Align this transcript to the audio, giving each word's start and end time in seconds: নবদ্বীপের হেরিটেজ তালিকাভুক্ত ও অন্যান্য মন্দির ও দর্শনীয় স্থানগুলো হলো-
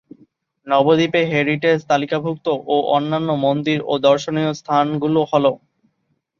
নবদ্বীপের 0.67 1.25
হেরিটেজ 1.31 1.79
তালিকাভুক্ত 1.89 2.45
ও 2.67 2.75
অন্যান্য 2.91 3.29
মন্দির 3.41 3.79
ও 3.83 3.93
দর্শনীয় 4.01 4.51
স্থানগুলো 4.53 5.19
হলো- 5.31 5.61